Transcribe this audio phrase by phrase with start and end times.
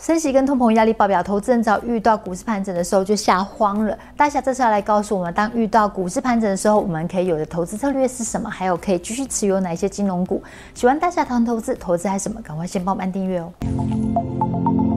[0.00, 3.96] 升息跟通膨压力爆表，投资人只要遇到股市盘整的时候就吓慌了。
[4.16, 8.48] 大侠这次要来告诉我们，当遇到股市盘整的时候，我们可以有的投资策略是什么？
[8.48, 10.42] 还有可以继续持有哪些金融股？
[10.72, 12.40] 喜欢大侠谈投资，投资还是什么？
[12.40, 14.89] 赶快先帮我们按订阅哦。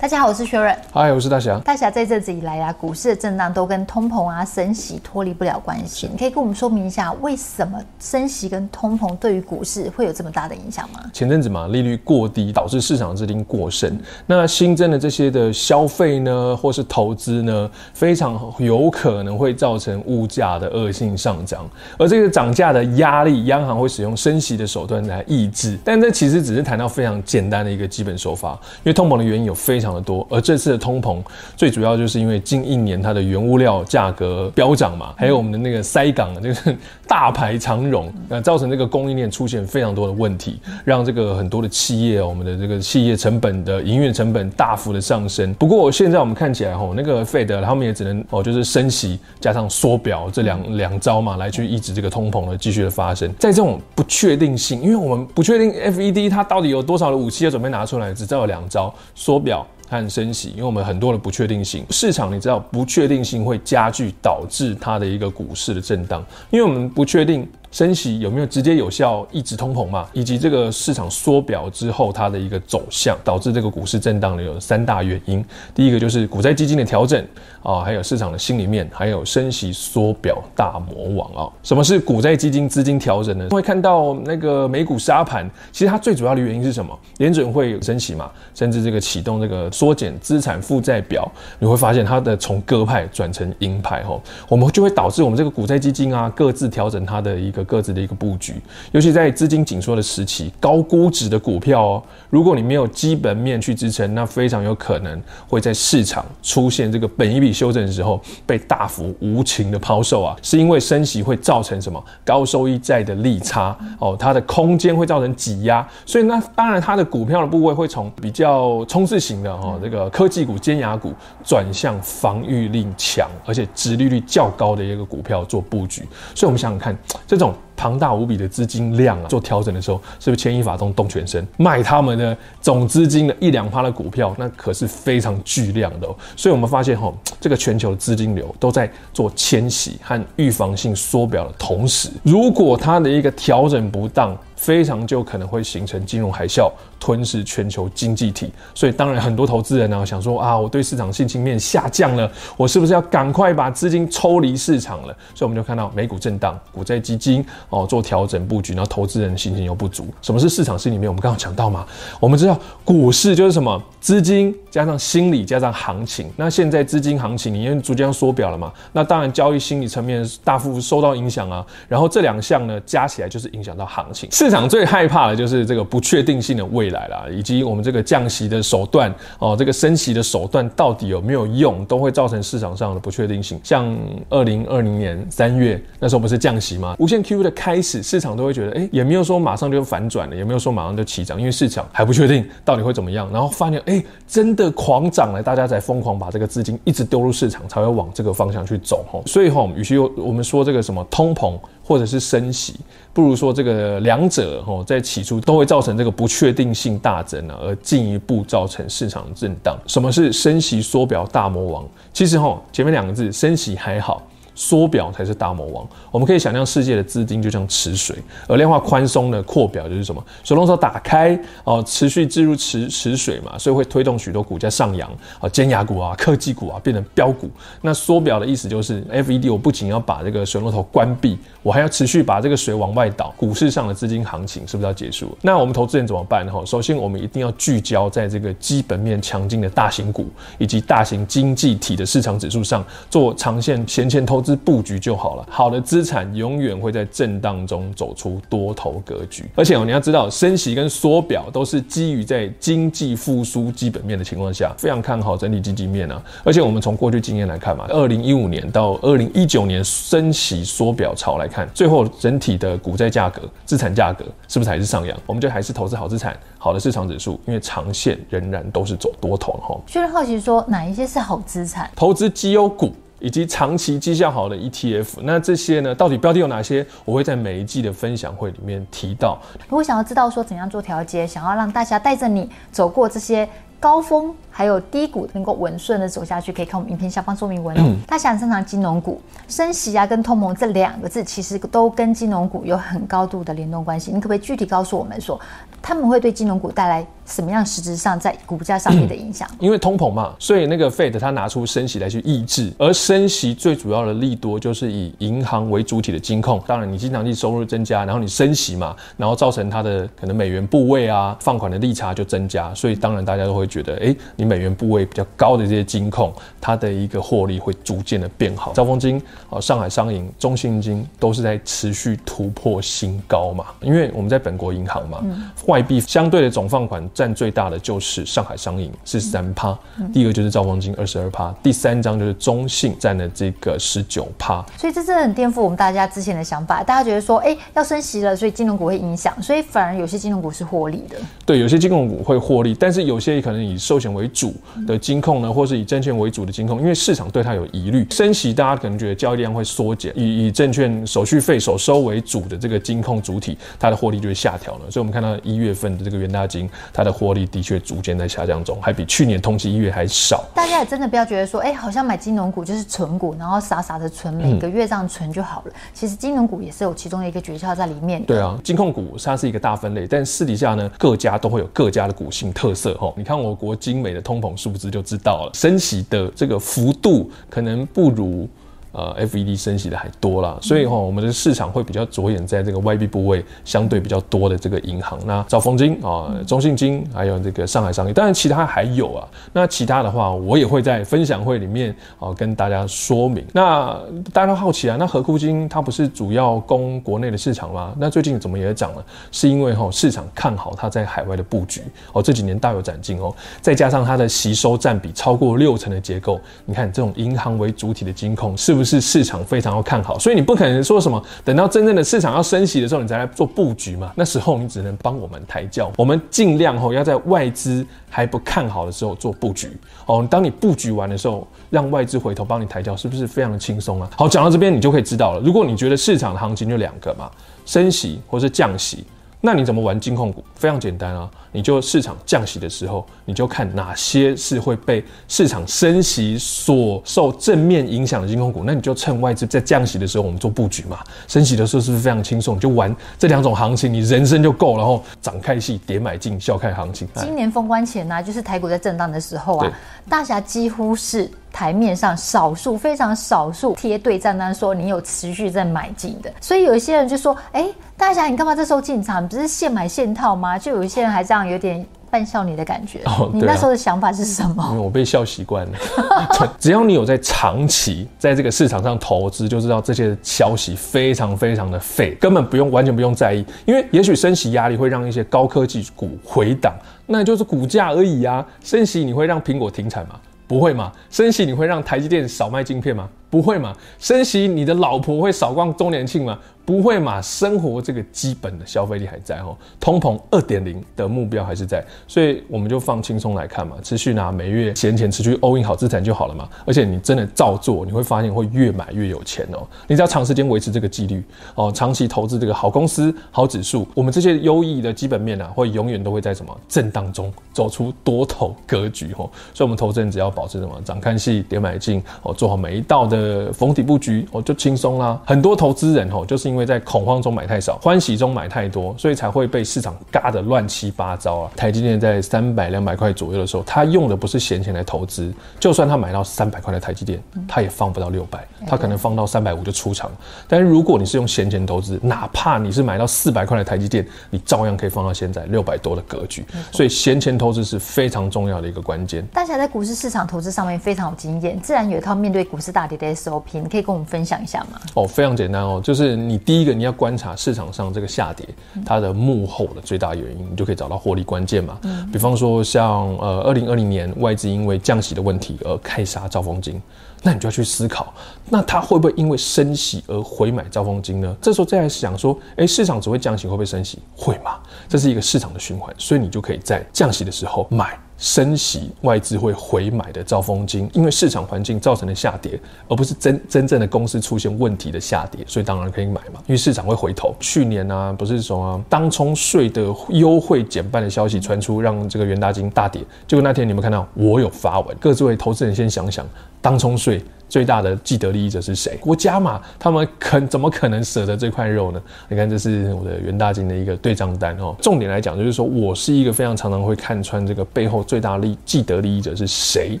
[0.02, 0.76] 大家好，我是薛润。
[0.90, 1.60] 嗨，我是大侠。
[1.60, 6.08] 大侠在这阵子以来啊，股市的震荡都跟通膨啊、升息脱离不了关系。
[6.10, 10.98] 你可以跟我们说明一下，为什么升息跟通膨对于股市会有这么大的影响吗？
[11.12, 13.96] 前阵子嘛，利率过低导致市场资金过剩，
[14.26, 21.64] 那新增的这些的消费呢，或是投资呢，非常有可能会造成物价的恶性上涨。
[21.96, 25.78] 而这个涨价的压力，央行会使用升息的手段来抑制。
[25.84, 31.18] 但这其实只是谈到非常简单的一个基本手法，因为通膨的原因有非常的多，而这次的通膨
[31.56, 45.52] 最主要就是因为近一年它的原物料价格飙涨嘛，还有我们的那个塞港，就是大排长龙，那造成这个供应链出现非常多的问题，让这个很多的企业，我们的这个企业成本的营运成本大幅的上升。
[45.54, 53.28] 不过现在我们看起来吼，那个费德他们也只能哦，就是升息加上缩表这两两招嘛，来去抑制这个通膨的继续的发生。
[53.38, 59.66] 在这种不确定性，因为我们不确定 FED 它到底有多少的武器要准备拿出来，只知道有两招缩表。
[59.92, 67.46] 看升息，因为我们很多的不确定性，市场你知道不确定性会加剧，导致它的一个股市的震荡，因为我们不确定。
[67.72, 70.06] 升息有没有直接有效抑制通膨嘛？
[70.12, 75.42] 以及这个市场缩表之后它的一个走向，导致这个股市震荡的有三大原因。
[75.74, 77.26] 第一个就是股债基金的调整
[77.62, 81.50] 啊，还有市场的心里面，还有升息缩表大魔王啊。
[81.62, 83.48] 什么是股债基金资金调整呢？
[83.48, 86.96] 会看到那个美股沙盘，其实它最主要的原因是什么？
[87.16, 91.26] 联准会升息嘛，甚至这个启动这个缩减资产负债表，
[91.58, 97.61] 你会发现它的从鸽派转成鹰派吼，我们就会导致我们这个股债基金啊各自调整它的一个。
[97.64, 98.54] 各自的一个布局，
[98.92, 112.02] 尤其在资金紧缩的时期，高估值的股票哦，如果你没有基本面去支撑，那非常有可能会在市场出现这个本一笔修正的时候被大幅无情的抛售啊，是因为升息会造成什么？
[112.24, 121.12] 高收益债的利差哦，它的空间会造成挤压，所以那当然它的股票的部位会从比较冲刺型的哦，这个科技股、尖牙股
[121.44, 126.02] 转向防御力强而且殖利率较高的一个股票做布局，
[126.34, 127.51] 所以我们想想看这种。
[127.76, 136.14] 庞大无比的资金量啊，做调整的时候，是不是牵一发动动全身，卖他们的总资金的一两趴的股票，那可是非常巨量的哦。
[136.36, 146.70] 所以我们发现哈，这个全球的资金流都在做迁徙和预防性缩表的同时，如果它的一个调整不当，非常就可能会形成金融海啸，
[147.02, 148.52] 吞噬全球经济体。
[148.76, 155.12] 所以当然很多投资人呢想说啊，我对市场信心面下降了，我是不是要赶快把资金抽离市场了？
[155.34, 160.06] 所以我们就看到美股震荡，股债基金哦做调整布局，然后投资人信心又不足。
[160.22, 161.10] 什么是市场心里面？
[161.10, 161.84] 我们刚刚讲到嘛，
[162.20, 166.30] 我们知道股市就是什么资金加上心理加上行情。
[166.36, 171.66] 那现在资金行情你因为逐渐缩表了嘛，那当然交易心理层面大幅受到影响啊。
[171.88, 174.30] 然后这两项呢加起来就是影响到行情。
[174.30, 183.58] 市场最害怕的就是这个不确定性的未来啦，以及我们这个降息的手段哦，这个升息的手段到底有没有用，都会造成市场上的不确定性。
[183.64, 183.92] 像
[184.28, 186.94] 二零二零年三月那时候不是降息吗？
[187.00, 193.28] 无限 QE 的开始，市场都会觉得，哎，也没有说马上就反转了，也没有说马上就起涨，因为市场还不确定到底会怎么样。
[193.32, 199.04] 然后发现，哎，真的狂涨了，大家才疯狂把这个资金一直丢入市场，才会往这个方向去走。
[199.10, 201.58] 吼，所以吼，与其我们说这个什么通膨。
[201.92, 202.74] 或者是升息，
[203.12, 209.78] 不如说这个两者哦，在起初都会造成这个不确定性大增啊，而进一步造成市场震荡。
[209.86, 211.84] 什么是升息缩表大魔王？
[212.14, 214.22] 其实哈，前面两个字升息还好。
[214.54, 215.86] 缩表才是大魔王。
[216.10, 220.22] 我们可以想象，世界的资金就像池水，而量化宽松的扩表就是什么？
[220.44, 225.10] 水龙头打开哦，持续置入池池水嘛，所以会推动许多股价上扬
[225.40, 227.50] 啊，尖牙股啊、科技股啊变成飙股。
[227.80, 235.36] 那缩表的意思就是，FED 我不仅要把这个水龙头关闭，我还要持续把这个水往外倒，股市上的资金行情是不是要结束？
[235.40, 236.52] 那我们投资人怎么办呢？
[236.66, 240.26] 首先我们一定要聚焦在这个基本面强劲的大型股
[240.58, 245.46] 以及大型经济体的市场指数上做长线闲钱投资布局就好了。
[245.48, 249.44] 好的资产永远会在震荡中走出多头格局。
[249.54, 256.20] 而且哦，你要知道，升息跟缩表都是基于在经济复苏基本面的情况下，非常看好整体经济面啊。
[256.42, 265.16] 而且我们从过去经验来看嘛，二零一五年到二零一九年升息缩表潮来看，最后整体的股债价格、资产价格是不是还是上扬？
[265.26, 269.78] 我们就还是投资好资产、好的市场指数，因为长线仍然都是走多头哈。
[269.86, 271.90] 虽然好奇说哪一些是好资产？
[271.94, 272.92] 投资绩优股。
[273.22, 275.20] 以及长期绩效好的 ETF。
[275.22, 276.84] 那这些呢，到底标的有哪些？
[277.04, 279.40] 我会在每一季的分享会里面提到。
[279.68, 283.48] 如果想要知道说怎样做调节，想要让大家带着你走过这些
[283.78, 284.34] 高峰。
[284.52, 287.74] 还有低谷能够稳顺的走下去，可以看我们影片下方说明文。
[287.78, 294.12] 嗯，大侠很擅长金融股，升息啊跟通膨这两个字，其实都跟金融股有很高度的联动关系。
[294.12, 295.40] 你可不可以具体告诉我们说，
[295.80, 299.48] 他们会对金融股带来什么样实质上在股价上面的影响？
[299.58, 306.62] 因为通膨嘛，所以那个 Fed 它拿出升息来去抑制，而升息最主要的利多就是以银行为主体的金控。
[306.66, 318.72] 当然，你经常性收入增加，然后你升息嘛，然后造成它的可能美元部位啊放款的利差就增加，所以当然大家都会觉得，哎、欸，你美元部位比较高的这些金控，它的一个获利会逐渐的变好。
[318.72, 323.66] 兆丰金啊、上海商银、中信金都是在持续突破新高嘛。
[323.80, 334.64] 因为我们在本国银行嘛，嗯、外币相对的总放款占最大的就是上海商银是三趴，嗯、第二就是兆丰金二十二趴，第三张就是中信占了这个十九趴。
[334.76, 341.16] 所以这真的很颠覆我们大家之前的想法，大家觉得说，哎、欸，要升息了，所以金融股会影响，所以反而有些金融股是获利的。
[341.46, 344.54] 对，有些金融股会获利，但是有些可能以寿险为主
[344.86, 345.22] 的金。
[345.22, 354.90] 控呢，或是以证券为主的金控，因为市场对它有疑虑，升息大家可能觉得交易量会缩减，以以证券手续费首收为主的这个金控主体，它的获利就会下调了。
[354.90, 360.44] 所以，我们看到一月份的这个元大金，它的获利的确逐渐在下降中，还比去年同期一月还少。
[360.56, 365.72] 大家也真的不要觉得说，哎、欸，好像买金融股就是存股，然后傻傻的存，每个月这样存就好了。
[365.72, 368.24] 嗯、其实金融股也是有其中的一个诀窍在里面。
[368.24, 372.94] 对啊，金控股它是一个大分类，但私底下呢，各家都会有各家的股性特色。
[372.94, 375.02] 哈，你看我国精美的通膨数字就。
[375.02, 378.48] 知道了，升息的这个幅度可能不如。
[378.92, 389.26] 呃，FED 升息的还多啦，所以哈，我们的市场会比较着眼在这个外币部位相对比较多的这个银行，那兆丰金啊、中信金，还有这个上海商业，当然其他还有啊。
[389.52, 393.44] 那其他的话，我也会在分享会里面啊跟大家说明。
[393.52, 393.98] 那
[394.32, 397.94] 大家都好奇啊，那合库金它不是主要供国内的市场吗？
[397.98, 399.04] 那最近怎么也涨了？
[399.30, 401.80] 是因为哈市场看好它在海外的布局
[402.12, 408.92] 哦，这几年大有展进哦，再加上它的吸收占比超过六成的结构，你看这种银行为主体的金控是不是？
[408.92, 414.12] 是市场非常要看好，所以你不可能说什么等到真正的市场要升息的时候，你再来做布局嘛？
[414.14, 419.74] 那时候你只能帮我们抬轿，我们尽量吼要在外资还不看好的时候做布局
[420.04, 420.28] 哦。
[420.30, 424.10] 当你布局完的时候，让外资回头帮你抬轿，是不是非常的轻松啊？
[424.14, 425.40] 好，讲到这边你就可以知道了。
[425.40, 427.30] 如果你觉得市场的行情就两个嘛，
[427.64, 429.06] 升息或是降息。
[429.44, 430.44] 那你怎么玩金控股？
[430.54, 441.00] 非常简单啊，你就市场降息的时候，你就看哪些是会被市场升息所受正面影响的金控股，那你就趁外资在降息的时候，我们做布局嘛。
[441.26, 442.54] 升息的时候是不是非常轻松？
[442.54, 444.76] 你就玩这两种行情，你人生就够。
[444.76, 447.08] 然后涨开戏，跌买进，笑看行情。
[447.16, 449.72] 今年封关前呢、啊，就是台股在震荡的时候啊，
[450.08, 451.28] 大侠几乎是。
[451.52, 457.66] 台面上少数非常少数贴对账单说你有持续在买进的，所以有一些人就说：“哎，
[457.96, 459.28] 大侠，你干嘛这时候进场？
[459.28, 463.00] 不是现买现套吗？”就有一些人还这样有点扮笑你的感觉。
[463.04, 464.80] 哦，你那时候的想法是什么？
[464.80, 465.72] 我被笑习惯了。
[466.58, 473.44] 只要你有在长期在这个市场上投资，就知道这些消息非常非常的废，根本不用完全不用在意。
[473.66, 476.74] 因为也许升息压力会让一些高科技股回档，
[477.06, 478.44] 那就是股价而已啊。
[478.62, 480.14] 升息你会让苹果停产吗？
[480.52, 480.92] 不会嘛？
[481.08, 483.08] 升息你会让台积电少卖晶片吗？
[483.32, 483.74] 不会嘛？
[483.98, 486.38] 升息你的老婆会少逛周年庆吗？
[486.66, 487.20] 不会嘛？
[487.20, 496.46] 生活这个基本的消费力还在哦，通膨二点零的目标还是在，所以我们就放轻松来看嘛，持续拿每月闲钱持续 all in 好资产就好了嘛。
[496.66, 499.66] 而且你真的照做，你会发现会越买越有钱哦。
[499.88, 501.24] 你只要长时间维持这个纪律
[501.54, 509.28] 哦，长期投资这个好公司、好指数，我们这些优异的基本面啊，会永远都会在什么震荡中走出多头格局哦。
[509.52, 513.21] 所以，我们投资人只要保持什么涨看戏、点买进哦，做好每一道的
[513.52, 515.20] 逢底布局哦，就轻松啦。
[515.26, 516.52] 很多投资人哦，就是。
[516.52, 521.50] 因为在恐慌中买太少，欢喜中买太多，所以才会被市场嘎得乱七八糟啊！
[521.56, 530.10] 台积电在三百两百块左右的时候，他用的不是闲钱来投资，就算他买到三百块的台积电，他也放不到六百，他可能放到三百五就出场。
[530.46, 536.44] 但是如果你是用闲钱投资，哪怕你是买到四百块的台积电，你照样可以放到现在六百多的格局。
[536.70, 539.26] 所以闲钱投资是非常重要的一个关键。
[539.32, 544.78] 大家在股市市场投资上面非常有经验，自然有一套面对股市大跌的 SOP，你可以跟我们分享一下吗？
[544.94, 546.42] 哦，非常简单哦，就是你。
[546.44, 548.44] 第一个，你要观察市场上这个下跌，
[548.84, 551.78] 它的幕后的最大原因，你就可以找到获利关键嘛。
[552.12, 556.82] 比方说像呃，二零二零年外资因为降息的问题而开杀兆丰金，
[557.22, 558.12] 那你就要去思考，
[558.48, 561.36] 那它会不会因为升息而回买兆丰金呢？
[561.40, 564.00] 这时候再来想说，哎，市场只会降息，会不会升息？
[564.16, 564.58] 会嘛？
[564.88, 567.96] 这是一个市场的循环，所以你就可以在降息的时候买。
[568.22, 577.34] 升息外资会回买的兆丰金，因为市场环境造成的下跌，而不是真真正的公司出现问题的下跌，所以当然可以买嘛，因为市场会回头。
[577.40, 583.02] 去年呢、不是什么，当冲税的优惠减半的消息传出，让这个元大金大跌。
[583.26, 586.24] 结果那天你们看到我有发文，各位投资人先想想，
[586.60, 587.20] 当冲税。
[587.52, 588.96] 最大的既得利益者是谁？
[588.98, 592.00] 国家嘛，他们肯怎么可能舍得这块肉呢？
[592.30, 594.74] 你看，这是我的袁大金的一个对账单哦。
[594.80, 600.00] 重点来讲，就是说我是一个非常常常会看穿这个背后最大利既得利益者是谁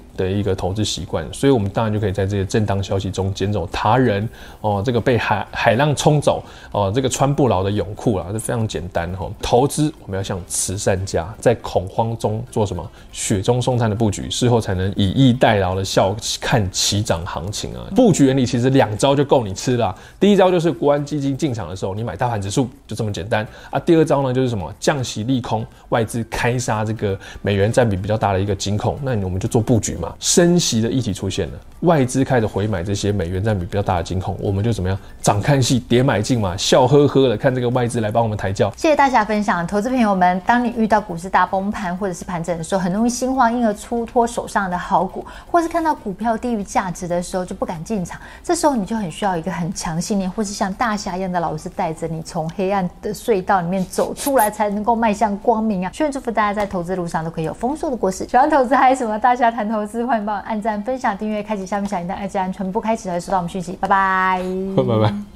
[0.16, 4.26] 的一个投资习惯，所以我们当然就可以在这些震荡消息中捡走他人
[4.62, 9.30] 哦，这个被海海浪冲走哦，这个穿不牢的泳裤啊，这非常简单哈。
[9.42, 12.82] 投资我们要像慈善家，在恐慌中做什么？
[13.12, 17.41] 雪中送炭的布局，事后才能以逸待劳的笑看齐涨行。
[17.42, 19.94] 行情啊，布局原理其实两招就够你吃了。
[20.20, 23.80] 第一招就是国安基金进场的时候，你买大盘指数，就这么简单啊。
[23.80, 30.14] 第二招呢，就是什么降息利空，外资开杀这个美元占比比较大的一个金控，那我们就做布局嘛。
[30.20, 34.96] 升息的议题出现了，外资开始回买这些美元占比比较大的金控，我们就怎么样？
[35.20, 38.72] 涨看戏，跌买进嘛，笑呵呵的看这个外资来帮我们抬轿。
[38.76, 47.42] 谢谢大家分享，投资朋友们，当你遇到股市大崩盘或者是盘整的时候，很容易心慌，因而出脱手上的好股，或是看到股票低于价值的时候。
[47.42, 55.90] 就不敢进场，这时候你就很需要一个很强信念，或是像大侠一样的老师带着你从黑暗的隧道里面走出来，才能够迈向光明啊！
[55.92, 58.26] 希望祝福大家在投资路上都可以有丰硕的果实。
[58.28, 59.18] 喜欢投资还有什么？
[59.18, 63.72] 大侠谈投资，欢迎帮我按赞、分享、订阅、开启下面小铃铛，按赞全部开启才会收到我们讯息。
[63.80, 64.40] 拜拜，
[64.76, 65.31] 拜拜。